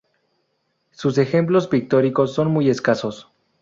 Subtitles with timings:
[0.89, 3.31] Sus ejemplos pictóricos son muy escasos.